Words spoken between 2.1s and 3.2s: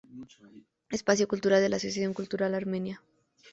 Cultural Armenia.